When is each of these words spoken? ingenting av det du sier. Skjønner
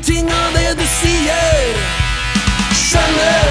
ingenting 0.00 0.32
av 0.32 0.52
det 0.54 0.74
du 0.78 0.86
sier. 0.86 1.76
Skjønner 2.74 3.49